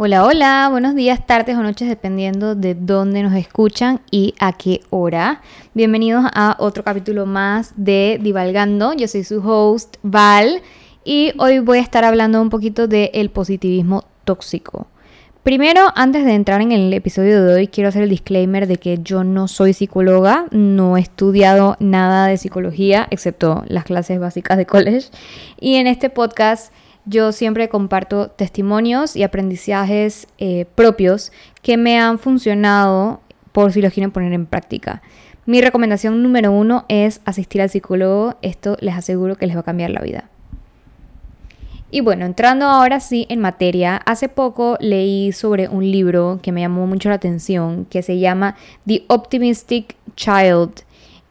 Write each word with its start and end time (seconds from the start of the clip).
Hola, 0.00 0.24
hola, 0.24 0.68
buenos 0.70 0.94
días, 0.94 1.26
tardes 1.26 1.56
o 1.56 1.62
noches, 1.64 1.88
dependiendo 1.88 2.54
de 2.54 2.76
dónde 2.76 3.20
nos 3.24 3.34
escuchan 3.34 4.00
y 4.12 4.32
a 4.38 4.52
qué 4.52 4.80
hora. 4.90 5.42
Bienvenidos 5.74 6.24
a 6.34 6.54
otro 6.60 6.84
capítulo 6.84 7.26
más 7.26 7.72
de 7.74 8.20
Divalgando. 8.22 8.92
Yo 8.92 9.08
soy 9.08 9.24
su 9.24 9.40
host, 9.40 9.96
Val, 10.04 10.62
y 11.04 11.32
hoy 11.38 11.58
voy 11.58 11.78
a 11.78 11.80
estar 11.80 12.04
hablando 12.04 12.40
un 12.40 12.48
poquito 12.48 12.86
del 12.86 13.30
positivismo 13.30 14.04
tóxico. 14.22 14.86
Primero, 15.42 15.88
antes 15.96 16.24
de 16.24 16.34
entrar 16.34 16.60
en 16.60 16.70
el 16.70 16.94
episodio 16.94 17.44
de 17.44 17.54
hoy, 17.54 17.66
quiero 17.66 17.88
hacer 17.88 18.04
el 18.04 18.10
disclaimer 18.10 18.68
de 18.68 18.76
que 18.76 19.00
yo 19.02 19.24
no 19.24 19.48
soy 19.48 19.72
psicóloga, 19.72 20.46
no 20.52 20.96
he 20.96 21.00
estudiado 21.00 21.76
nada 21.80 22.28
de 22.28 22.36
psicología, 22.36 23.08
excepto 23.10 23.64
las 23.66 23.82
clases 23.82 24.20
básicas 24.20 24.58
de 24.58 24.66
college. 24.66 25.08
Y 25.58 25.74
en 25.74 25.88
este 25.88 26.08
podcast 26.08 26.72
yo 27.08 27.32
siempre 27.32 27.68
comparto 27.68 28.28
testimonios 28.28 29.16
y 29.16 29.22
aprendizajes 29.22 30.26
eh, 30.38 30.66
propios 30.74 31.32
que 31.62 31.76
me 31.76 31.98
han 31.98 32.18
funcionado 32.18 33.20
por 33.52 33.72
si 33.72 33.80
los 33.80 33.92
quieren 33.92 34.10
poner 34.10 34.32
en 34.32 34.46
práctica. 34.46 35.02
Mi 35.46 35.62
recomendación 35.62 36.22
número 36.22 36.52
uno 36.52 36.84
es 36.88 37.22
asistir 37.24 37.62
al 37.62 37.70
psicólogo. 37.70 38.36
Esto 38.42 38.76
les 38.80 38.94
aseguro 38.94 39.36
que 39.36 39.46
les 39.46 39.56
va 39.56 39.60
a 39.60 39.64
cambiar 39.64 39.90
la 39.90 40.02
vida. 40.02 40.28
Y 41.90 42.02
bueno, 42.02 42.26
entrando 42.26 42.66
ahora 42.66 43.00
sí 43.00 43.26
en 43.30 43.40
materia, 43.40 43.96
hace 43.96 44.28
poco 44.28 44.76
leí 44.78 45.32
sobre 45.32 45.68
un 45.68 45.90
libro 45.90 46.38
que 46.42 46.52
me 46.52 46.60
llamó 46.60 46.86
mucho 46.86 47.08
la 47.08 47.14
atención, 47.14 47.86
que 47.86 48.02
se 48.02 48.18
llama 48.18 48.56
The 48.86 49.04
Optimistic 49.08 49.96
Child 50.14 50.82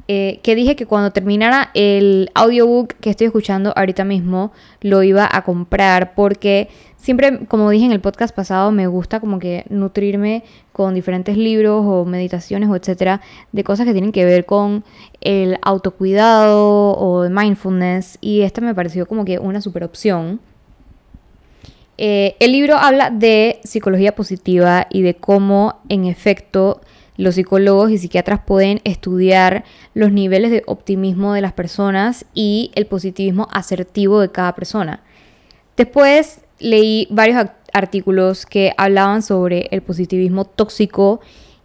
eh, 0.09 0.39
que 0.41 0.55
dije 0.55 0.77
que 0.77 0.85
cuando 0.85 1.11
terminara 1.11 1.69
el 1.73 2.31
audiobook 2.33 2.93
que 3.01 3.09
estoy 3.09 3.27
escuchando 3.27 3.73
ahorita 3.75 4.05
mismo, 4.05 4.53
lo 4.81 5.03
iba 5.03 5.27
a 5.29 5.43
comprar 5.43 6.15
porque 6.15 6.69
siempre, 6.95 7.45
como 7.47 7.69
dije 7.69 7.85
en 7.85 7.91
el 7.91 7.99
podcast 7.99 8.33
pasado, 8.33 8.71
me 8.71 8.87
gusta 8.87 9.19
como 9.19 9.37
que 9.39 9.65
nutrirme 9.69 10.43
con 10.71 10.93
diferentes 10.93 11.35
libros 11.35 11.83
o 11.85 12.05
meditaciones 12.05 12.69
o 12.69 12.75
etcétera, 12.75 13.19
de 13.51 13.63
cosas 13.65 13.85
que 13.85 13.91
tienen 13.91 14.13
que 14.13 14.23
ver 14.23 14.45
con 14.45 14.85
el 15.19 15.57
autocuidado 15.61 16.91
o 16.91 17.25
el 17.25 17.29
mindfulness 17.29 18.17
y 18.21 18.41
esta 18.41 18.61
me 18.61 18.73
pareció 18.73 19.07
como 19.07 19.25
que 19.25 19.39
una 19.39 19.59
super 19.59 19.83
opción. 19.83 20.39
Eh, 21.97 22.35
el 22.39 22.51
libro 22.51 22.75
habla 22.75 23.09
de 23.09 23.59
psicología 23.63 24.15
positiva 24.15 24.87
y 24.89 25.01
de 25.01 25.15
cómo 25.15 25.81
en 25.89 26.05
efecto 26.05 26.79
los 27.17 27.35
psicólogos 27.35 27.91
y 27.91 27.97
psiquiatras 27.97 28.41
pueden 28.45 28.79
estudiar 28.83 29.65
los 29.93 30.11
niveles 30.11 30.51
de 30.51 30.63
optimismo 30.67 31.33
de 31.33 31.41
las 31.41 31.53
personas 31.53 32.25
y 32.33 32.71
el 32.75 32.85
positivismo 32.85 33.47
asertivo 33.51 34.19
de 34.19 34.31
cada 34.31 34.55
persona. 34.55 35.01
Después 35.75 36.41
leí 36.59 37.07
varios 37.09 37.47
artículos 37.73 38.45
que 38.45 38.73
hablaban 38.77 39.21
sobre 39.21 39.67
el 39.71 39.81
positivismo 39.81 40.45
tóxico 40.45 41.19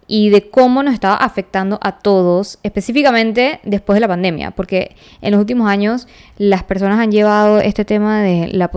y 0.07 0.29
de 0.29 0.49
cómo 0.49 0.83
nos 0.83 0.93
estaba 0.93 1.15
afectando 1.15 1.79
a 1.81 1.99
todos, 1.99 2.59
específicamente 2.63 3.59
después 3.63 3.95
de 3.95 4.01
la 4.01 4.07
pandemia, 4.07 4.51
porque 4.51 4.95
en 5.21 5.31
los 5.31 5.39
últimos 5.39 5.69
años 5.69 6.07
las 6.37 6.63
personas 6.63 6.99
han 6.99 7.11
llevado 7.11 7.59
este 7.59 7.85
tema 7.85 8.21
de 8.21 8.49
la 8.49 8.69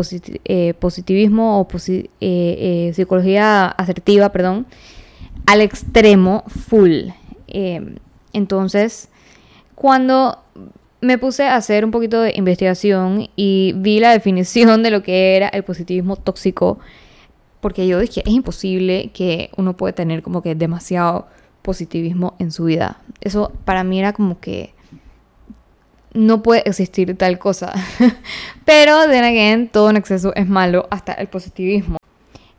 eh, 0.44 0.74
positivismo 0.78 1.60
o 1.60 1.68
eh, 1.88 2.08
eh, 2.20 2.92
psicología 2.94 3.66
asertiva, 3.66 4.30
perdón, 4.30 4.66
al 5.46 5.60
extremo 5.60 6.44
full. 6.46 7.08
Em, 7.46 7.96
entonces, 8.32 9.08
cuando 9.74 10.38
me 11.00 11.18
puse 11.18 11.44
a 11.44 11.56
hacer 11.56 11.84
un 11.84 11.90
poquito 11.90 12.20
de 12.20 12.32
investigación 12.36 13.28
y 13.36 13.72
vi 13.76 14.00
la 14.00 14.10
definición 14.10 14.82
de 14.82 14.90
lo 14.90 15.02
que 15.02 15.36
era 15.36 15.48
el 15.48 15.62
positivismo 15.62 16.16
tóxico, 16.16 16.78
porque 17.60 17.86
yo 17.86 17.98
dije, 18.00 18.22
es 18.24 18.32
imposible 18.32 19.10
que 19.12 19.50
uno 19.56 19.76
pueda 19.76 19.94
tener 19.94 20.22
como 20.22 20.42
que 20.42 20.54
demasiado 20.54 21.26
positivismo 21.62 22.34
en 22.38 22.50
su 22.52 22.64
vida. 22.64 23.00
Eso 23.20 23.52
para 23.64 23.84
mí 23.84 23.98
era 23.98 24.12
como 24.12 24.40
que 24.40 24.74
no 26.12 26.42
puede 26.42 26.68
existir 26.68 27.16
tal 27.16 27.38
cosa. 27.38 27.72
Pero, 28.64 29.06
de 29.06 29.18
again, 29.18 29.68
todo 29.68 29.90
en 29.90 29.96
exceso 29.96 30.34
es 30.34 30.48
malo, 30.48 30.86
hasta 30.90 31.12
el 31.12 31.28
positivismo. 31.28 31.98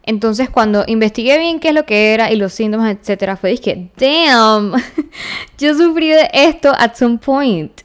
Entonces, 0.07 0.50
cuando 0.50 0.85
investigué 0.88 1.38
bien 1.38 1.59
qué 1.59 1.68
es 1.68 1.75
lo 1.75 1.85
que 1.85 2.13
era 2.13 2.31
y 2.31 2.38
los 2.38 2.53
síntomas, 2.53 2.95
etcétera, 2.95 3.35
fue 3.35 3.51
dije, 3.51 3.91
damn, 3.97 4.73
yo 5.57 5.75
sufrí 5.75 6.07
de 6.07 6.29
esto 6.31 6.72
at 6.79 6.95
some 6.95 7.18
point. 7.18 7.81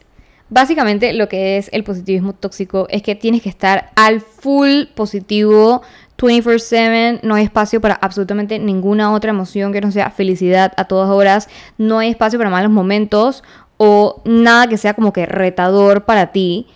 Básicamente, 0.47 1.11
lo 1.11 1.27
que 1.27 1.57
es 1.57 1.69
el 1.73 1.83
positivismo 1.83 2.31
tóxico 2.31 2.87
es 2.89 3.01
que 3.01 3.15
tienes 3.15 3.41
que 3.41 3.49
estar 3.49 3.91
al 3.95 4.21
full 4.21 4.85
positivo 4.95 5.81
24/7, 6.17 7.19
no 7.23 7.35
hay 7.35 7.43
espacio 7.43 7.81
para 7.81 7.95
absolutamente 7.95 8.57
ninguna 8.57 9.11
otra 9.11 9.31
emoción 9.31 9.73
que 9.73 9.81
no 9.81 9.91
sea 9.91 10.09
felicidad 10.09 10.71
a 10.77 10.85
todas 10.85 11.09
horas, 11.09 11.49
no 11.77 11.99
hay 11.99 12.09
espacio 12.11 12.39
para 12.39 12.49
malos 12.49 12.71
momentos 12.71 13.43
o 13.75 14.21
nada 14.23 14.67
que 14.67 14.77
sea 14.77 14.93
como 14.93 15.11
que 15.11 15.25
retador 15.25 16.05
para 16.05 16.31
ti. 16.31 16.67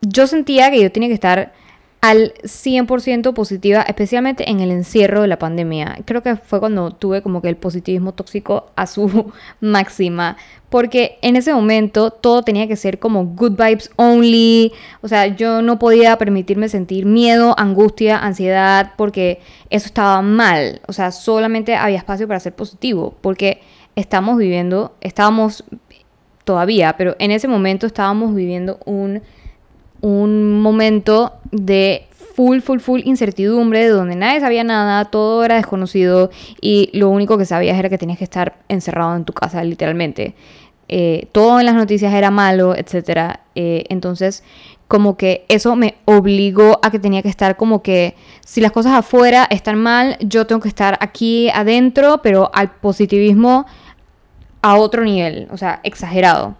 Yo 0.00 0.26
sentía 0.26 0.68
que 0.72 0.82
yo 0.82 0.90
tenía 0.90 1.08
que 1.08 1.14
estar 1.14 1.52
al 2.06 2.34
100% 2.44 3.34
positiva, 3.34 3.82
especialmente 3.82 4.48
en 4.48 4.60
el 4.60 4.70
encierro 4.70 5.22
de 5.22 5.26
la 5.26 5.40
pandemia. 5.40 5.98
Creo 6.04 6.22
que 6.22 6.36
fue 6.36 6.60
cuando 6.60 6.92
tuve 6.92 7.20
como 7.20 7.42
que 7.42 7.48
el 7.48 7.56
positivismo 7.56 8.12
tóxico 8.14 8.70
a 8.76 8.86
su 8.86 9.32
máxima, 9.60 10.36
porque 10.70 11.18
en 11.22 11.34
ese 11.34 11.52
momento 11.52 12.12
todo 12.12 12.42
tenía 12.42 12.68
que 12.68 12.76
ser 12.76 13.00
como 13.00 13.24
good 13.24 13.52
vibes 13.52 13.90
only, 13.96 14.72
o 15.00 15.08
sea, 15.08 15.26
yo 15.26 15.62
no 15.62 15.80
podía 15.80 16.16
permitirme 16.16 16.68
sentir 16.68 17.06
miedo, 17.06 17.56
angustia, 17.58 18.18
ansiedad, 18.18 18.92
porque 18.96 19.40
eso 19.70 19.86
estaba 19.86 20.22
mal, 20.22 20.80
o 20.86 20.92
sea, 20.92 21.10
solamente 21.10 21.74
había 21.74 21.98
espacio 21.98 22.28
para 22.28 22.38
ser 22.38 22.54
positivo, 22.54 23.16
porque 23.20 23.62
estamos 23.96 24.38
viviendo, 24.38 24.94
estábamos 25.00 25.64
todavía, 26.44 26.94
pero 26.96 27.16
en 27.18 27.32
ese 27.32 27.48
momento 27.48 27.88
estábamos 27.88 28.32
viviendo 28.32 28.78
un 28.84 29.22
un 30.06 30.60
momento 30.60 31.32
de 31.50 32.06
full, 32.36 32.60
full, 32.60 32.78
full 32.78 33.00
incertidumbre, 33.04 33.80
de 33.80 33.88
donde 33.88 34.14
nadie 34.14 34.38
sabía 34.38 34.62
nada, 34.62 35.04
todo 35.06 35.44
era 35.44 35.56
desconocido 35.56 36.30
y 36.60 36.90
lo 36.92 37.10
único 37.10 37.36
que 37.36 37.44
sabías 37.44 37.76
era 37.76 37.88
que 37.88 37.98
tenías 37.98 38.18
que 38.18 38.24
estar 38.24 38.56
encerrado 38.68 39.16
en 39.16 39.24
tu 39.24 39.32
casa, 39.32 39.64
literalmente. 39.64 40.36
Eh, 40.88 41.26
todo 41.32 41.58
en 41.58 41.66
las 41.66 41.74
noticias 41.74 42.14
era 42.14 42.30
malo, 42.30 42.76
etc. 42.76 43.38
Eh, 43.56 43.84
entonces, 43.88 44.44
como 44.86 45.16
que 45.16 45.44
eso 45.48 45.74
me 45.74 45.96
obligó 46.04 46.78
a 46.84 46.92
que 46.92 47.00
tenía 47.00 47.22
que 47.22 47.28
estar 47.28 47.56
como 47.56 47.82
que 47.82 48.14
si 48.44 48.60
las 48.60 48.70
cosas 48.70 48.92
afuera 48.92 49.48
están 49.50 49.76
mal, 49.80 50.16
yo 50.20 50.46
tengo 50.46 50.60
que 50.60 50.68
estar 50.68 50.98
aquí 51.00 51.50
adentro, 51.50 52.20
pero 52.22 52.52
al 52.54 52.70
positivismo 52.70 53.66
a 54.62 54.76
otro 54.76 55.02
nivel, 55.02 55.48
o 55.50 55.56
sea, 55.56 55.80
exagerado. 55.82 56.54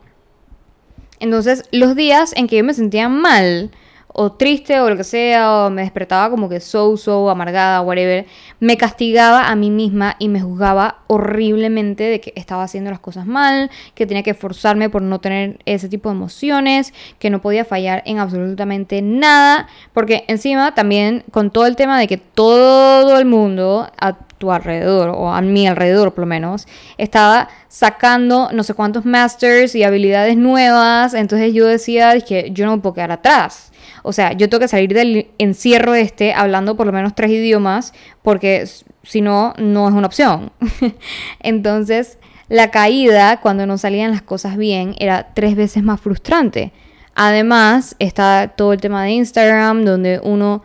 Entonces, 1.21 1.65
los 1.72 1.94
días 1.97 2.32
en 2.37 2.47
que 2.47 2.56
yo 2.56 2.65
me 2.65 2.75
sentía 2.75 3.09
mal, 3.09 3.71
o 4.19 4.32
triste, 4.32 4.81
o 4.81 4.88
lo 4.88 4.97
que 4.97 5.04
sea, 5.04 5.66
o 5.66 5.71
me 5.71 5.82
despertaba 5.82 6.31
como 6.31 6.49
que 6.49 6.59
so, 6.60 6.97
so, 6.97 7.28
amargada, 7.28 7.82
whatever, 7.82 8.25
me 8.60 8.78
castigaba 8.78 9.49
a 9.49 9.56
mí 9.56 9.71
misma 9.71 10.16
y 10.19 10.31
me 10.31 10.41
juzgaba 10.41 11.00
horriblemente 11.06 12.04
de 12.04 12.21
que 12.22 12.32
estaba 12.34 12.62
haciendo 12.62 12.91
las 12.91 13.00
cosas 13.00 13.27
mal, 13.27 13.71
que 13.94 14.06
tenía 14.06 14.22
que 14.22 14.31
esforzarme 14.31 14.88
por 14.88 15.03
no 15.03 15.21
tener 15.21 15.59
ese 15.66 15.91
tipo 15.91 16.09
de 16.09 16.16
emociones, 16.16 16.94
que 17.19 17.28
no 17.28 17.43
podía 17.43 17.66
fallar 17.66 18.03
en 18.06 18.19
absolutamente 18.19 19.03
nada, 19.03 19.69
porque 19.93 20.25
encima 20.28 20.75
también 20.75 21.22
con 21.31 21.50
todo 21.50 21.66
el 21.66 21.77
tema 21.77 21.98
de 22.00 22.09
que 22.09 22.16
todo 22.16 23.19
el 23.19 23.27
mundo, 23.27 23.91
tu 24.38 24.52
alrededor, 24.52 25.10
o 25.10 25.32
a 25.32 25.41
mi 25.41 25.66
alrededor 25.66 26.12
por 26.12 26.20
lo 26.20 26.26
menos, 26.26 26.66
estaba 26.98 27.48
sacando 27.69 28.50
no 28.52 28.62
sé 28.62 28.74
cuántos 28.74 29.04
masters 29.04 29.74
y 29.74 29.83
habilidades 29.83 30.36
nuevas, 30.36 31.15
entonces 31.15 31.53
yo 31.54 31.66
decía 31.66 32.21
que 32.21 32.50
yo 32.53 32.66
no 32.66 32.77
me 32.77 32.83
puedo 32.83 32.94
quedar 32.94 33.12
atrás. 33.12 33.72
O 34.03 34.12
sea, 34.12 34.33
yo 34.33 34.48
tengo 34.48 34.60
que 34.60 34.68
salir 34.68 34.94
del 34.94 35.28
encierro 35.38 35.94
este 35.94 36.33
hablando 36.33 36.77
por 36.77 36.86
lo 36.86 36.92
menos 36.92 37.15
tres 37.15 37.30
idiomas, 37.30 37.92
porque 38.22 38.66
si 39.03 39.21
no, 39.21 39.53
no 39.59 39.88
es 39.88 39.94
una 39.94 40.06
opción. 40.06 40.53
entonces, 41.41 42.18
la 42.48 42.71
caída, 42.71 43.41
cuando 43.41 43.66
no 43.66 43.78
salían 43.78 44.12
las 44.12 44.22
cosas 44.22 44.56
bien, 44.56 44.94
era 44.98 45.34
tres 45.34 45.56
veces 45.56 45.83
más 45.83 46.00
frustrante. 46.00 46.72
Además, 47.15 47.97
está 47.98 48.53
todo 48.56 48.72
el 48.72 48.80
tema 48.80 49.03
de 49.04 49.10
Instagram, 49.10 49.84
donde 49.84 50.21
uno 50.22 50.62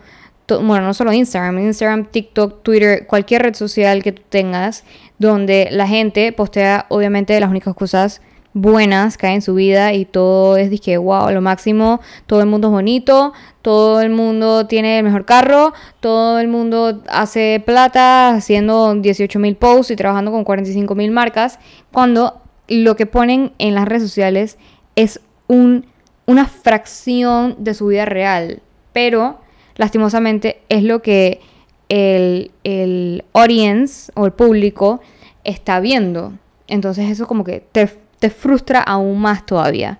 bueno, 0.60 0.86
no 0.86 0.94
solo 0.94 1.12
Instagram, 1.12 1.58
Instagram, 1.58 2.06
TikTok, 2.06 2.62
Twitter, 2.62 3.06
cualquier 3.06 3.42
red 3.42 3.54
social 3.54 4.02
que 4.02 4.12
tú 4.12 4.22
tengas, 4.28 4.84
donde 5.18 5.68
la 5.70 5.86
gente 5.86 6.32
postea 6.32 6.86
obviamente 6.88 7.38
las 7.38 7.50
únicas 7.50 7.74
cosas 7.74 8.20
buenas 8.54 9.16
que 9.16 9.26
hay 9.26 9.34
en 9.36 9.42
su 9.42 9.54
vida 9.54 9.92
y 9.92 10.04
todo 10.04 10.56
es 10.56 10.70
dije, 10.70 10.98
wow, 10.98 11.30
lo 11.30 11.40
máximo, 11.40 12.00
todo 12.26 12.40
el 12.40 12.46
mundo 12.46 12.68
es 12.68 12.72
bonito, 12.72 13.32
todo 13.62 14.00
el 14.00 14.10
mundo 14.10 14.66
tiene 14.66 14.98
el 14.98 15.04
mejor 15.04 15.24
carro, 15.24 15.72
todo 16.00 16.38
el 16.38 16.48
mundo 16.48 17.02
hace 17.08 17.62
plata 17.64 18.30
haciendo 18.30 18.94
18 18.94 19.38
mil 19.38 19.56
posts 19.56 19.92
y 19.92 19.96
trabajando 19.96 20.30
con 20.30 20.44
45 20.44 20.94
mil 20.94 21.10
marcas, 21.10 21.58
cuando 21.90 22.42
lo 22.68 22.96
que 22.96 23.06
ponen 23.06 23.52
en 23.58 23.74
las 23.74 23.86
redes 23.86 24.02
sociales 24.02 24.58
es 24.96 25.20
un, 25.46 25.86
una 26.26 26.46
fracción 26.46 27.56
de 27.58 27.74
su 27.74 27.86
vida 27.86 28.04
real, 28.04 28.60
pero 28.92 29.40
lastimosamente 29.76 30.60
es 30.68 30.82
lo 30.82 31.02
que 31.02 31.40
el, 31.88 32.50
el 32.64 33.24
audience 33.32 34.10
o 34.14 34.26
el 34.26 34.32
público 34.32 35.00
está 35.44 35.80
viendo. 35.80 36.32
Entonces 36.66 37.10
eso 37.10 37.26
como 37.26 37.44
que 37.44 37.60
te, 37.60 37.88
te 38.18 38.30
frustra 38.30 38.80
aún 38.80 39.20
más 39.20 39.44
todavía. 39.44 39.98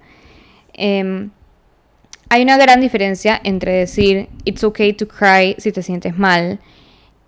Em, 0.73 1.31
hay 2.29 2.43
una 2.43 2.57
gran 2.57 2.81
diferencia 2.81 3.39
entre 3.45 3.73
decir 3.73 4.29
it's 4.45 4.65
okay 4.65 4.95
to 4.95 5.07
cry 5.07 5.55
si 5.59 5.71
te 5.71 5.83
sientes 5.83 6.17
mal 6.17 6.61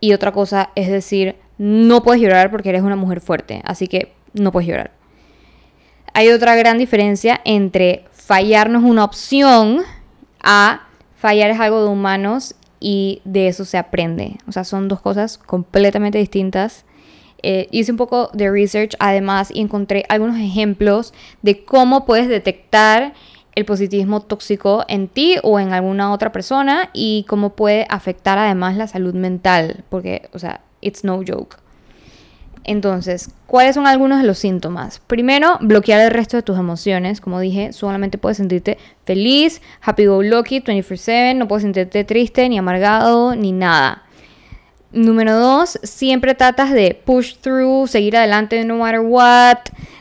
y 0.01 0.15
otra 0.15 0.33
cosa 0.33 0.71
es 0.75 0.89
decir 0.89 1.37
no 1.59 2.03
puedes 2.03 2.23
llorar 2.23 2.51
porque 2.51 2.71
eres 2.71 2.83
una 2.83 2.97
mujer 2.97 3.21
fuerte, 3.21 3.61
así 3.65 3.87
que 3.87 4.13
no 4.33 4.51
puedes 4.51 4.69
llorar. 4.69 4.93
Hay 6.15 6.31
otra 6.31 6.57
gran 6.57 6.79
diferencia 6.79 7.41
entre 7.45 8.05
fallar 8.13 8.71
no 8.71 8.79
es 8.79 8.85
una 8.85 9.05
opción 9.05 9.83
a 10.43 10.89
fallar 11.25 11.51
es 11.51 11.59
algo 11.59 11.83
de 11.83 11.89
humanos 11.89 12.55
y 12.81 13.23
de 13.25 13.49
eso 13.49 13.65
se 13.65 13.79
aprende. 13.79 14.37
O 14.47 14.53
sea, 14.53 14.63
son 14.63 14.89
dos 14.89 15.01
cosas 15.01 15.39
completamente 15.39 16.19
distintas. 16.19 16.85
Eh, 17.43 17.67
hice 17.71 17.93
un 17.93 17.97
poco 17.97 18.29
de 18.35 18.51
research 18.51 18.95
además 18.99 19.51
y 19.51 19.63
encontré 19.63 20.05
algunos 20.11 20.37
ejemplos 20.37 21.15
de 21.41 21.65
cómo 21.65 22.05
puedes 22.05 22.29
detectar 22.29 23.15
el 23.55 23.65
positivismo 23.65 24.21
tóxico 24.21 24.85
en 24.87 25.09
ti 25.09 25.37
o 25.43 25.59
en 25.59 25.73
alguna 25.73 26.13
otra 26.13 26.31
persona 26.31 26.91
y 26.93 27.25
cómo 27.27 27.57
puede 27.57 27.87
afectar 27.89 28.37
además 28.37 28.77
la 28.77 28.87
salud 28.87 29.15
mental, 29.15 29.83
porque, 29.89 30.29
o 30.35 30.39
sea, 30.39 30.61
it's 30.83 31.05
no 31.05 31.23
joke. 31.27 31.57
Entonces, 32.65 33.31
¿cuáles 33.47 33.75
son 33.75 33.87
algunos 33.87 34.21
de 34.21 34.27
los 34.27 34.39
síntomas? 34.39 35.01
Primero, 35.07 35.59
bloquear 35.61 36.01
el 36.01 36.11
resto 36.11 36.39
de 36.39 36.43
tus 36.43 36.59
emociones. 36.59 37.21
Como 37.21 37.39
dije, 37.39 37.73
solamente 37.75 38.17
puedes 38.17 38.39
sentirte 38.39 38.79
feliz, 39.05 39.61
happy 39.83 40.07
go 40.07 40.23
lucky, 40.23 40.61
24/7, 40.61 41.35
no 41.35 41.47
puedes 41.47 41.63
sentirte 41.63 42.05
triste, 42.05 42.49
ni 42.49 42.57
amargado, 42.57 43.37
ni 43.37 43.53
nada. 43.53 44.03
Número 44.93 45.37
dos, 45.37 45.79
siempre 45.83 46.35
tratas 46.35 46.73
de 46.73 46.95
push 47.05 47.35
through, 47.41 47.89
seguir 47.89 48.17
adelante 48.17 48.65
no 48.65 48.77
matter 48.77 49.01
what, 49.01 49.59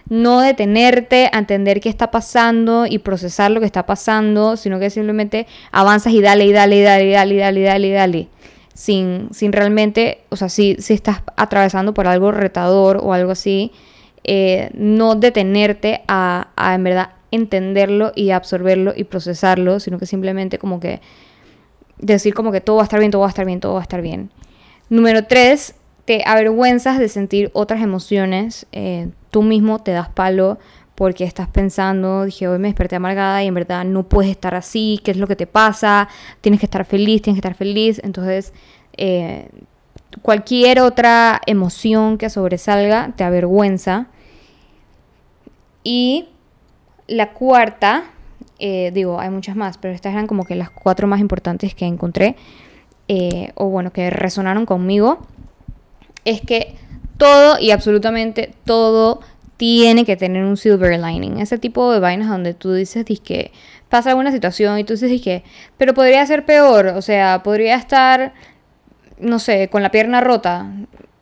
no 0.08 0.40
detenerte 0.40 1.32
entender 1.36 1.82
qué 1.82 1.90
está 1.90 2.12
pasando 2.12 2.86
y 2.86 3.00
procesar 3.00 3.50
lo 3.50 3.60
que 3.60 3.66
está 3.66 3.88
pasando, 3.88 4.56
sino 4.56 4.80
que 4.80 4.92
simplemente 4.92 5.48
avanzas 5.72 6.14
y 6.14 6.22
dale, 6.22 6.46
y 6.46 6.54
dale, 6.54 6.78
y 6.78 6.82
dale, 6.84 7.06
y 7.08 7.12
dale, 7.12 7.34
y 7.34 7.38
dale, 7.40 7.60
y 7.60 7.64
dale, 7.64 7.88
y 7.88 7.92
dale. 7.92 8.28
Sin, 8.74 9.30
sin 9.32 9.54
realmente, 9.54 10.24
o 10.30 10.36
sea, 10.36 10.50
si, 10.50 10.76
si 10.80 10.94
estás 10.94 11.22
atravesando 11.36 11.94
por 11.94 12.08
algo 12.08 12.32
retador 12.32 13.00
o 13.04 13.14
algo 13.14 13.32
así, 13.32 13.72
eh, 14.24 14.72
no 14.74 15.16
detenerte 15.16 16.02
a, 16.08 16.48
a 16.56 16.74
en 16.74 16.84
verdad 16.84 17.10
entenderlo 17.30 18.12
y 18.16 18.32
absorberlo 18.32 18.94
y 18.96 19.04
procesarlo, 19.04 19.80
sino 19.80 19.98
que 20.00 20.06
simplemente 20.06 20.58
como 20.58 20.80
que 20.80 21.02
decir 21.98 22.34
como 22.34 22.52
que 22.52 22.62
todo 22.62 22.78
va 22.78 22.84
a 22.84 22.86
estar 22.86 23.00
bien, 23.00 23.12
todo 23.12 23.22
va 23.22 23.28
a 23.28 23.30
estar 23.30 23.46
bien, 23.46 23.60
todo 23.60 23.74
va 23.74 23.80
a 23.80 23.84
estar 23.84 24.02
bien. 24.02 24.30
Número 24.90 25.26
tres, 25.26 25.76
te 26.06 26.24
avergüenzas 26.26 27.00
de 27.00 27.10
sentir 27.10 27.50
otras 27.54 27.82
emociones. 27.82 28.68
Eh, 28.72 29.10
tú 29.32 29.42
mismo 29.42 29.80
te 29.80 29.92
das 29.92 30.10
palo 30.10 30.60
porque 30.96 31.24
estás 31.24 31.48
pensando, 31.48 32.26
dije, 32.26 32.48
hoy 32.48 32.60
me 32.60 32.68
desperté 32.68 32.96
amargada 32.96 33.44
y 33.44 33.48
en 33.48 33.54
verdad 33.54 33.84
no 33.84 34.04
puedes 34.04 34.32
estar 34.32 34.54
así, 34.54 35.00
¿qué 35.04 35.12
es 35.12 35.18
lo 35.18 35.28
que 35.28 35.36
te 35.36 35.48
pasa? 35.48 36.08
Tienes 36.42 36.60
que 36.60 36.68
estar 36.68 36.86
feliz, 36.86 37.22
tienes 37.22 37.42
que 37.42 37.48
estar 37.48 37.58
feliz. 37.58 38.00
Entonces, 38.04 38.54
eh, 38.96 39.50
cualquier 40.22 40.80
otra 40.82 41.42
emoción 41.48 42.18
que 42.18 42.30
sobresalga 42.30 43.14
te 43.16 43.24
avergüenza. 43.24 44.08
Y 45.84 46.30
la 47.08 47.34
cuarta, 47.34 48.06
eh, 48.60 48.92
digo, 48.94 49.20
hay 49.20 49.30
muchas 49.30 49.56
más, 49.56 49.78
pero 49.78 49.94
estas 49.94 50.14
eran 50.14 50.28
como 50.28 50.46
que 50.46 50.56
las 50.56 50.70
cuatro 50.70 51.08
más 51.08 51.20
importantes 51.20 51.74
que 51.74 51.86
encontré. 51.86 52.36
Eh, 53.08 53.52
o 53.56 53.68
bueno, 53.68 53.92
que 53.92 54.10
resonaron 54.10 54.66
conmigo, 54.66 55.20
es 56.24 56.40
que 56.40 56.76
todo 57.18 57.60
y 57.60 57.72
absolutamente 57.72 58.54
todo 58.64 59.20
tiene 59.58 60.06
que 60.06 60.16
tener 60.16 60.44
un 60.44 60.58
silver 60.58 61.00
lining. 61.00 61.40
Ese 61.40 61.58
tipo 61.58 61.92
de 61.92 62.00
vainas 62.00 62.30
donde 62.30 62.54
tú 62.54 62.74
dices 62.74 63.06
que 63.24 63.52
pasa 63.90 64.10
alguna 64.10 64.32
situación 64.32 64.80
y 64.80 64.84
tú 64.84 64.94
dices 64.94 65.22
que, 65.22 65.44
pero 65.78 65.94
podría 65.94 66.26
ser 66.26 66.46
peor, 66.46 66.88
o 66.88 67.02
sea, 67.02 67.44
podría 67.44 67.76
estar, 67.76 68.34
no 69.20 69.40
sé, 69.40 69.70
con 69.70 69.84
la 69.84 69.92
pierna 69.92 70.22
rota 70.22 70.68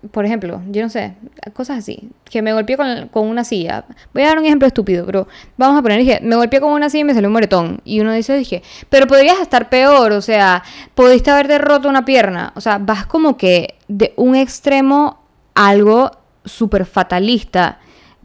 por 0.10 0.26
ejemplo, 0.26 0.62
yo 0.70 0.82
no 0.82 0.90
sé, 0.90 1.14
cosas 1.54 1.78
así, 1.78 2.10
que 2.26 2.42
me 2.42 2.54
golpeé 2.54 2.76
con, 2.76 3.08
con, 3.10 3.28
una 3.28 3.44
silla. 3.44 3.86
Voy 4.14 4.24
a 4.24 4.30
dar 4.30 4.40
un 4.40 4.46
ejemplo 4.46 4.68
estúpido, 4.68 5.06
pero 5.06 5.28
vamos 5.58 5.78
a 5.78 5.82
poner, 5.84 6.00
dije, 6.00 6.20
me 6.24 6.36
golpeé 6.36 6.60
con 6.60 6.72
una 6.72 6.90
silla 6.90 7.02
y 7.02 7.06
me 7.06 7.14
salió 7.14 7.30
un 7.30 7.34
moretón. 7.34 7.82
Y 7.86 8.00
uno 8.00 8.12
dice, 8.12 8.36
dije, 8.36 8.64
pero 8.90 9.06
podrías 9.06 9.40
estar 9.40 9.70
peor, 9.70 10.12
o 10.14 10.22
sea, 10.22 10.64
pudiste 10.96 11.30
haberte 11.30 11.60
roto 11.60 11.88
una 11.88 12.04
pierna. 12.04 12.52
O 12.56 12.62
sea, 12.62 12.80
vas 12.80 13.06
como 13.06 13.38
que 13.38 13.76
de 13.88 14.14
un 14.16 14.36
extremo 14.36 15.22
a 15.54 15.70
algo 15.70 16.12
súper 16.46 16.86
fatalista. 16.86 17.80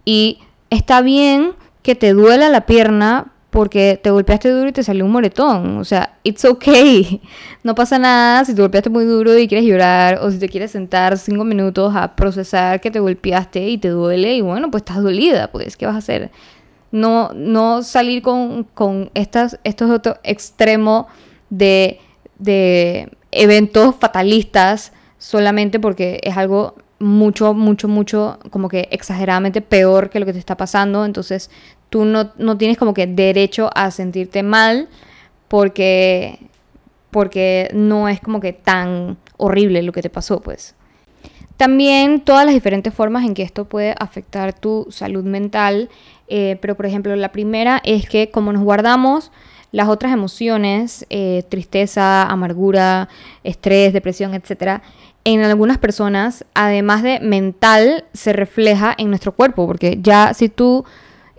Y 0.07 0.39
está 0.71 1.03
bien 1.03 1.53
que 1.83 1.95
te 1.95 2.15
duela 2.15 2.49
la 2.49 2.65
pierna 2.65 3.33
porque 3.51 3.99
te 4.03 4.11
golpeaste 4.11 4.51
duro 4.51 4.69
y 4.69 4.73
te 4.73 4.83
salió 4.83 5.05
un 5.05 5.13
moretón. 5.13 5.79
O 5.79 5.85
sea, 5.85 6.19
it's 6.25 6.45
okay. 6.45 7.21
No 7.63 7.75
pasa 7.75 7.99
nada 7.99 8.45
si 8.45 8.55
te 8.55 8.61
golpeaste 8.61 8.91
muy 8.91 9.05
duro 9.05 9.37
y 9.37 9.49
quieres 9.49 9.67
llorar 9.67 10.21
o 10.23 10.31
si 10.31 10.39
te 10.39 10.49
quieres 10.49 10.71
sentar 10.71 11.19
cinco 11.19 11.43
minutos 11.43 11.97
a 11.97 12.15
procesar 12.15 12.81
que 12.81 12.93
te 12.93 13.01
golpeaste 13.01 13.69
y 13.69 13.79
te 13.79 13.89
duele 13.89 14.35
y 14.37 14.41
bueno, 14.41 14.71
pues 14.71 14.83
estás 14.83 15.03
dolida, 15.03 15.51
pues, 15.51 15.77
¿qué 15.77 15.85
vas 15.85 15.97
a 15.97 15.99
hacer? 15.99 16.31
No, 16.93 17.31
no 17.35 17.83
salir 17.83 18.23
con, 18.23 18.65
con 18.75 19.11
estas, 19.15 19.59
estos 19.65 19.91
otros 19.91 20.17
extremos 20.23 21.07
de, 21.51 21.99
de 22.39 23.11
eventos 23.33 23.97
fatalistas 23.97 24.93
solamente 25.19 25.81
porque 25.81 26.21
es 26.23 26.37
algo 26.37 26.77
mucho, 26.99 27.55
mucho, 27.55 27.89
mucho, 27.89 28.39
como 28.51 28.69
que 28.69 28.89
exageradamente 28.91 29.61
peor 29.61 30.11
que 30.11 30.21
lo 30.21 30.27
que 30.27 30.33
te 30.33 30.39
está 30.39 30.57
pasando. 30.57 31.05
Entonces 31.05 31.51
tú 31.91 32.05
no, 32.05 32.57
tienes 32.57 32.79
como 32.79 32.95
que 32.95 33.07
derecho 33.07 33.71
a 33.75 33.91
sentirte 33.91 34.43
mal 34.43 34.89
porque, 35.49 36.39
porque 37.11 37.71
no 37.75 38.09
es 38.09 38.21
como 38.21 38.41
que 38.41 38.53
tan 38.53 39.17
horrible 39.37 39.83
lo 39.83 39.93
que 39.93 40.03
te 40.03 40.11
pasó, 40.11 40.41
pues. 40.41 40.75
También 41.57 42.21
todas 42.21 42.45
las 42.45 42.55
diferentes 42.55 42.93
formas 42.93 43.25
en 43.25 43.33
que 43.33 43.43
esto 43.43 43.65
puede 43.65 43.95
afectar 43.99 44.53
tu 44.53 44.87
salud 44.91 45.25
mental, 45.25 45.89
eh, 46.29 46.59
pero 46.61 46.75
por 46.75 46.85
ejemplo 46.85 47.17
la 47.17 47.33
primera 47.33 47.81
es 47.83 48.09
que 48.09 48.31
como 48.31 48.53
nos 48.53 48.63
guardamos 48.63 49.31
las 49.73 49.89
otras 49.89 50.13
emociones, 50.13 51.07
eh, 51.09 51.45
tristeza, 51.49 52.25
amargura, 52.25 53.09
estrés, 53.43 53.93
depresión, 53.93 54.35
etc., 54.35 54.83
en 55.27 55.43
algunas 55.43 55.79
personas, 55.79 56.45
además 56.55 57.03
de 57.03 57.19
mental, 57.19 58.05
se 58.13 58.33
refleja 58.33 58.95
en 58.97 59.09
nuestro 59.09 59.33
cuerpo, 59.35 59.67
porque 59.67 59.99
ya 60.01 60.33
si 60.35 60.49
tú 60.49 60.85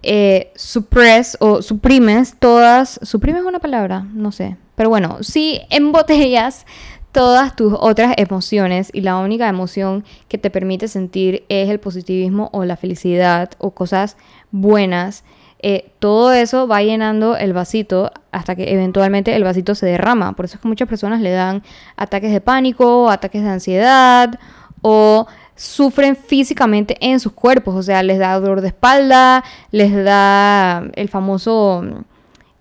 eh, 0.04 0.52
suppress 0.58 1.38
o 1.40 1.62
suprimes 1.62 2.36
todas, 2.38 3.00
suprimes 3.02 3.44
una 3.44 3.60
palabra, 3.60 4.06
no 4.14 4.34
sé, 4.34 4.58
pero 4.76 4.90
bueno, 4.90 5.20
si 5.22 5.62
embotellas 5.70 6.66
todas 7.14 7.56
tus 7.56 7.74
otras 7.80 8.14
emociones 8.18 8.90
y 8.92 9.02
la 9.02 9.16
única 9.20 9.48
emoción 9.48 10.04
que 10.28 10.38
te 10.38 10.50
permite 10.50 10.90
sentir 10.90 11.46
es 11.48 11.70
el 11.70 11.80
positivismo 11.80 12.50
o 12.52 12.66
la 12.66 12.76
felicidad 12.76 13.52
o 13.58 13.72
cosas 13.72 14.18
buenas, 14.52 15.24
eh, 15.60 15.92
todo 16.00 16.34
eso 16.34 16.68
va 16.68 16.84
llenando 16.84 17.36
el 17.36 17.54
vasito 17.54 18.12
hasta 18.32 18.56
que 18.56 18.72
eventualmente 18.74 19.36
el 19.36 19.44
vasito 19.44 19.74
se 19.76 19.88
derrama. 19.88 20.34
Por 20.34 20.46
eso 20.46 20.56
es 20.56 20.62
que 20.62 20.68
muchas 20.68 20.88
personas 20.88 21.22
le 21.22 21.32
dan 21.32 21.64
ataques 21.96 22.32
de 22.32 22.42
pánico, 22.42 23.10
ataques 23.10 23.44
de 23.44 23.50
ansiedad 23.50 24.40
o 24.82 25.26
sufren 25.56 26.16
físicamente 26.16 26.98
en 27.02 27.20
sus 27.20 27.34
cuerpos. 27.34 27.76
O 27.76 27.84
sea, 27.84 28.04
les 28.04 28.20
da 28.20 28.40
dolor 28.40 28.62
de 28.62 28.68
espalda, 28.68 29.44
les 29.72 29.92
da 30.04 30.84
el 30.94 31.10
famoso 31.10 31.84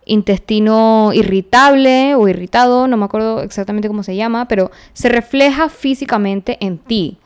intestino 0.06 1.10
irritable 1.12 2.14
o 2.14 2.28
irritado, 2.28 2.86
no 2.86 2.96
me 2.96 3.04
acuerdo 3.04 3.42
exactamente 3.42 3.88
cómo 3.88 4.04
se 4.04 4.14
llama, 4.14 4.46
pero 4.48 4.70
se 4.92 5.08
refleja 5.08 5.68
físicamente 5.68 6.56
en 6.64 6.78
ti. 6.78 7.18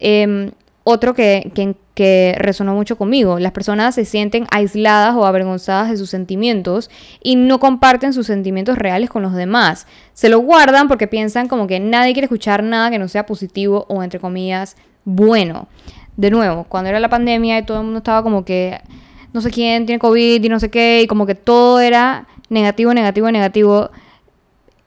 Em, 0.00 0.50
otro 0.88 1.14
que, 1.14 1.50
que, 1.94 2.36
resonó 2.38 2.72
mucho 2.72 2.96
conmigo. 2.96 3.40
Las 3.40 3.50
personas 3.50 3.96
se 3.96 4.04
sienten 4.04 4.46
aisladas 4.52 5.16
o 5.16 5.26
avergonzadas 5.26 5.90
de 5.90 5.96
sus 5.96 6.10
sentimientos 6.10 6.90
y 7.20 7.34
no 7.34 7.58
comparten 7.58 8.12
sus 8.12 8.28
sentimientos 8.28 8.78
reales 8.78 9.10
con 9.10 9.22
los 9.22 9.34
demás. 9.34 9.88
Se 10.14 10.28
lo 10.28 10.38
guardan 10.38 10.86
porque 10.86 11.08
piensan 11.08 11.48
como 11.48 11.66
que 11.66 11.80
nadie 11.80 12.12
quiere 12.12 12.26
escuchar 12.26 12.62
nada 12.62 12.88
que 12.90 13.00
no 13.00 13.08
sea 13.08 13.26
positivo 13.26 13.84
o 13.88 14.00
entre 14.04 14.20
comillas 14.20 14.76
bueno. 15.04 15.66
De 16.16 16.30
nuevo, 16.30 16.66
cuando 16.68 16.88
era 16.88 17.00
la 17.00 17.08
pandemia 17.08 17.58
y 17.58 17.64
todo 17.64 17.78
el 17.78 17.84
mundo 17.84 17.98
estaba 17.98 18.22
como 18.22 18.44
que 18.44 18.80
no 19.32 19.40
sé 19.40 19.50
quién 19.50 19.86
tiene 19.86 19.98
COVID 19.98 20.44
y 20.44 20.48
no 20.48 20.60
sé 20.60 20.70
qué 20.70 21.02
y 21.02 21.08
como 21.08 21.26
que 21.26 21.34
todo 21.34 21.80
era 21.80 22.28
negativo, 22.48 22.94
negativo, 22.94 23.28
negativo 23.32 23.90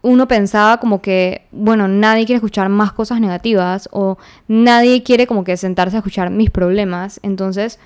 uno 0.01 0.27
pensaba 0.27 0.77
como 0.77 1.01
que, 1.01 1.47
bueno, 1.51 1.87
nadie 1.87 2.25
quiere 2.25 2.37
escuchar 2.37 2.69
más 2.69 2.93
cosas 2.93 3.19
negativas 3.19 3.89
o 3.91 4.17
nadie 4.47 5.03
quiere 5.03 5.27
como 5.27 5.43
que 5.43 5.57
sentarse 5.57 5.97
a 5.97 5.99
escuchar 5.99 6.29
mis 6.29 6.49
problemas, 6.49 7.19
entonces 7.23 7.79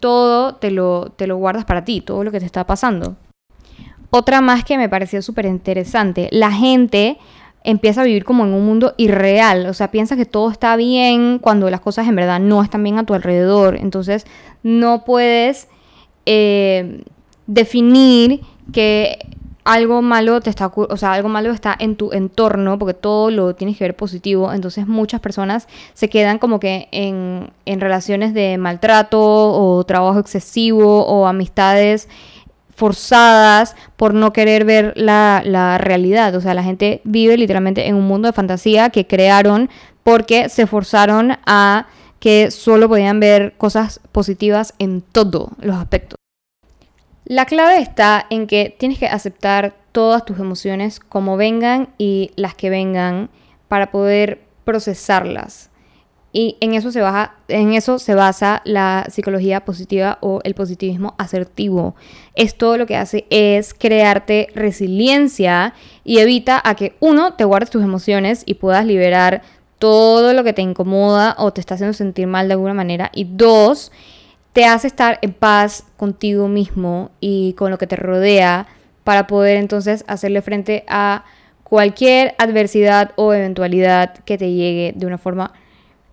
todo 0.00 0.54
te 0.54 0.70
lo, 0.70 1.12
te 1.16 1.26
lo 1.26 1.36
guardas 1.36 1.64
para 1.64 1.84
ti, 1.84 2.00
todo 2.00 2.24
lo 2.24 2.30
que 2.30 2.40
te 2.40 2.46
está 2.46 2.66
pasando. 2.66 3.16
Otra 4.10 4.40
más 4.40 4.64
que 4.64 4.78
me 4.78 4.88
pareció 4.88 5.20
súper 5.20 5.44
interesante, 5.44 6.28
la 6.32 6.50
gente 6.50 7.18
empieza 7.64 8.00
a 8.00 8.04
vivir 8.04 8.24
como 8.24 8.44
en 8.44 8.54
un 8.54 8.64
mundo 8.64 8.94
irreal, 8.96 9.66
o 9.66 9.74
sea, 9.74 9.90
piensa 9.90 10.16
que 10.16 10.24
todo 10.24 10.50
está 10.50 10.74
bien 10.76 11.38
cuando 11.38 11.68
las 11.68 11.80
cosas 11.80 12.08
en 12.08 12.16
verdad 12.16 12.40
no 12.40 12.62
están 12.62 12.82
bien 12.82 12.98
a 12.98 13.04
tu 13.04 13.12
alrededor, 13.12 13.76
entonces 13.76 14.26
no 14.62 15.04
puedes 15.04 15.68
eh, 16.24 17.02
definir 17.46 18.40
que 18.72 19.18
algo 19.68 20.00
malo 20.00 20.40
te 20.40 20.48
está, 20.48 20.72
o 20.74 20.96
sea, 20.96 21.12
algo 21.12 21.28
malo 21.28 21.50
está 21.50 21.76
en 21.78 21.94
tu 21.96 22.10
entorno, 22.12 22.78
porque 22.78 22.94
todo 22.94 23.30
lo 23.30 23.54
tienes 23.54 23.76
que 23.76 23.84
ver 23.84 23.94
positivo. 23.94 24.50
Entonces 24.50 24.86
muchas 24.86 25.20
personas 25.20 25.68
se 25.92 26.08
quedan 26.08 26.38
como 26.38 26.58
que 26.58 26.88
en, 26.90 27.50
en 27.66 27.80
relaciones 27.80 28.32
de 28.32 28.56
maltrato 28.56 29.20
o 29.20 29.84
trabajo 29.84 30.20
excesivo 30.20 31.04
o 31.04 31.26
amistades 31.26 32.08
forzadas 32.74 33.76
por 33.96 34.14
no 34.14 34.32
querer 34.32 34.64
ver 34.64 34.94
la, 34.96 35.42
la, 35.44 35.76
realidad. 35.76 36.34
O 36.34 36.40
sea, 36.40 36.54
la 36.54 36.62
gente 36.62 37.02
vive 37.04 37.36
literalmente 37.36 37.88
en 37.88 37.94
un 37.94 38.08
mundo 38.08 38.26
de 38.28 38.32
fantasía 38.32 38.88
que 38.88 39.06
crearon 39.06 39.68
porque 40.02 40.48
se 40.48 40.66
forzaron 40.66 41.36
a 41.44 41.88
que 42.20 42.50
solo 42.50 42.88
podían 42.88 43.20
ver 43.20 43.52
cosas 43.58 44.00
positivas 44.12 44.72
en 44.78 45.02
todos 45.02 45.50
los 45.60 45.76
aspectos. 45.76 46.18
La 47.28 47.44
clave 47.44 47.76
está 47.76 48.24
en 48.30 48.46
que 48.46 48.74
tienes 48.78 48.98
que 48.98 49.06
aceptar 49.06 49.74
todas 49.92 50.24
tus 50.24 50.38
emociones 50.38 50.98
como 50.98 51.36
vengan 51.36 51.90
y 51.98 52.30
las 52.36 52.54
que 52.54 52.70
vengan 52.70 53.28
para 53.68 53.90
poder 53.90 54.40
procesarlas. 54.64 55.68
Y 56.32 56.56
en 56.60 56.72
eso 56.72 56.90
se, 56.90 57.02
baja, 57.02 57.34
en 57.48 57.74
eso 57.74 57.98
se 57.98 58.14
basa 58.14 58.62
la 58.64 59.04
psicología 59.10 59.66
positiva 59.66 60.16
o 60.22 60.40
el 60.42 60.54
positivismo 60.54 61.14
asertivo. 61.18 61.96
Esto 62.34 62.78
lo 62.78 62.86
que 62.86 62.96
hace 62.96 63.26
es 63.28 63.74
crearte 63.74 64.46
resiliencia 64.54 65.74
y 66.04 66.20
evita 66.20 66.62
a 66.64 66.76
que 66.76 66.96
uno 66.98 67.34
te 67.34 67.44
guardes 67.44 67.68
tus 67.68 67.82
emociones 67.82 68.42
y 68.46 68.54
puedas 68.54 68.86
liberar 68.86 69.42
todo 69.78 70.32
lo 70.32 70.44
que 70.44 70.54
te 70.54 70.62
incomoda 70.62 71.34
o 71.36 71.52
te 71.52 71.60
está 71.60 71.74
haciendo 71.74 71.92
sentir 71.92 72.26
mal 72.26 72.48
de 72.48 72.54
alguna 72.54 72.72
manera. 72.72 73.10
Y 73.14 73.24
dos, 73.24 73.92
te 74.58 74.64
hace 74.64 74.88
estar 74.88 75.20
en 75.22 75.34
paz 75.34 75.84
contigo 75.96 76.48
mismo 76.48 77.12
y 77.20 77.52
con 77.52 77.70
lo 77.70 77.78
que 77.78 77.86
te 77.86 77.94
rodea 77.94 78.66
para 79.04 79.28
poder 79.28 79.56
entonces 79.56 80.04
hacerle 80.08 80.42
frente 80.42 80.84
a 80.88 81.24
cualquier 81.62 82.34
adversidad 82.38 83.12
o 83.14 83.32
eventualidad 83.32 84.14
que 84.24 84.36
te 84.36 84.50
llegue 84.50 84.94
de 84.96 85.06
una 85.06 85.16
forma 85.16 85.52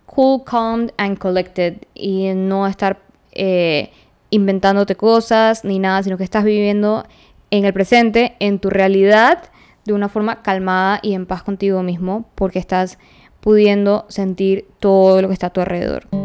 cool, 0.06 0.44
calm 0.46 0.92
and 0.98 1.18
collected 1.18 1.78
y 1.96 2.36
no 2.36 2.68
estar 2.68 3.00
eh, 3.32 3.90
inventándote 4.30 4.96
cosas 4.96 5.66
ni 5.66 5.80
nada, 5.80 6.04
sino 6.04 6.16
que 6.16 6.24
estás 6.24 6.44
viviendo 6.44 7.08
en 7.50 7.66
el 7.66 7.74
presente, 7.74 8.36
en 8.38 8.60
tu 8.60 8.70
realidad, 8.70 9.40
de 9.86 9.94
una 9.94 10.08
forma 10.08 10.44
calmada 10.44 11.00
y 11.02 11.16
en 11.16 11.26
paz 11.26 11.42
contigo 11.42 11.82
mismo, 11.82 12.30
porque 12.36 12.60
estás 12.60 13.00
pudiendo 13.40 14.06
sentir 14.08 14.68
todo 14.80 15.24
lo 15.24 15.30
que 15.30 15.34
está 15.34 15.48
a 15.48 15.54
tu 15.54 15.62
alrededor. 15.62 16.25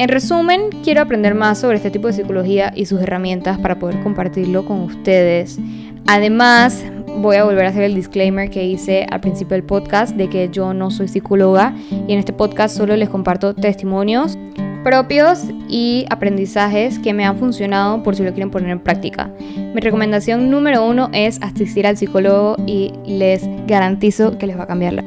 En 0.00 0.08
resumen, 0.08 0.70
quiero 0.82 1.02
aprender 1.02 1.34
más 1.34 1.58
sobre 1.58 1.76
este 1.76 1.90
tipo 1.90 2.06
de 2.06 2.14
psicología 2.14 2.72
y 2.74 2.86
sus 2.86 3.02
herramientas 3.02 3.58
para 3.58 3.78
poder 3.78 4.00
compartirlo 4.00 4.64
con 4.64 4.80
ustedes. 4.80 5.58
Además, 6.06 6.82
voy 7.18 7.36
a 7.36 7.44
volver 7.44 7.66
a 7.66 7.68
hacer 7.68 7.82
el 7.82 7.94
disclaimer 7.94 8.48
que 8.48 8.64
hice 8.64 9.06
al 9.10 9.20
principio 9.20 9.56
del 9.56 9.62
podcast 9.62 10.16
de 10.16 10.30
que 10.30 10.48
yo 10.48 10.72
no 10.72 10.90
soy 10.90 11.06
psicóloga 11.06 11.74
y 11.90 12.14
en 12.14 12.18
este 12.18 12.32
podcast 12.32 12.78
solo 12.78 12.96
les 12.96 13.10
comparto 13.10 13.54
testimonios 13.54 14.38
propios 14.82 15.40
y 15.68 16.06
aprendizajes 16.08 16.98
que 16.98 17.12
me 17.12 17.26
han 17.26 17.36
funcionado 17.36 18.02
por 18.02 18.16
si 18.16 18.22
lo 18.22 18.30
quieren 18.30 18.50
poner 18.50 18.70
en 18.70 18.80
práctica. 18.80 19.30
Mi 19.74 19.82
recomendación 19.82 20.48
número 20.48 20.82
uno 20.82 21.10
es 21.12 21.42
asistir 21.42 21.86
al 21.86 21.98
psicólogo 21.98 22.56
y 22.66 22.94
les 23.04 23.42
garantizo 23.66 24.38
que 24.38 24.46
les 24.46 24.58
va 24.58 24.62
a 24.62 24.66
cambiar 24.66 24.94
la 24.94 25.04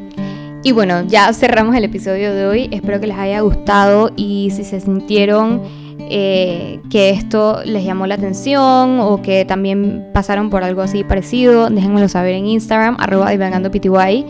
y 0.63 0.71
bueno, 0.71 1.03
ya 1.05 1.31
cerramos 1.33 1.75
el 1.75 1.83
episodio 1.83 2.33
de 2.33 2.45
hoy. 2.45 2.69
Espero 2.71 2.99
que 2.99 3.07
les 3.07 3.17
haya 3.17 3.41
gustado 3.41 4.11
y 4.15 4.49
si 4.51 4.63
se 4.63 4.79
sintieron 4.79 5.61
eh, 5.99 6.79
que 6.89 7.09
esto 7.09 7.61
les 7.65 7.83
llamó 7.83 8.07
la 8.07 8.15
atención 8.15 8.99
o 8.99 9.21
que 9.21 9.45
también 9.45 10.07
pasaron 10.13 10.49
por 10.49 10.63
algo 10.63 10.81
así 10.81 11.03
parecido, 11.03 11.69
déjenmelo 11.69 12.07
saber 12.07 12.35
en 12.35 12.45
Instagram, 12.45 12.97
arroba 12.99 13.27
pty 13.27 14.25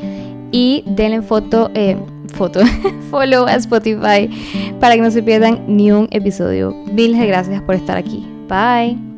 y 0.52 0.84
denle 0.88 1.22
foto, 1.22 1.72
eh, 1.74 1.98
foto, 2.34 2.62
follow 3.12 3.46
a 3.46 3.56
Spotify 3.56 4.30
para 4.80 4.96
que 4.96 5.02
no 5.02 5.12
se 5.12 5.22
pierdan 5.24 5.64
ni 5.68 5.92
un 5.92 6.08
episodio. 6.12 6.74
Mil 6.92 7.16
gracias 7.16 7.62
por 7.62 7.76
estar 7.76 7.98
aquí. 7.98 8.28
Bye. 8.48 9.13